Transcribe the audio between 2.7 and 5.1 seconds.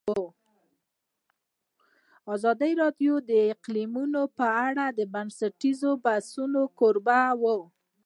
راډیو د اقلیم په اړه د